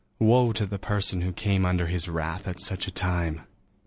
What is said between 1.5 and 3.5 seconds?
under his wrath at such a time!